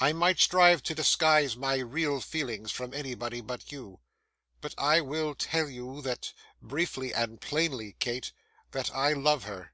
[0.00, 4.00] I might strive to disguise my real feelings from anybody but you;
[4.60, 8.32] but I will tell you that briefly and plainly, Kate
[8.72, 9.72] that I love her.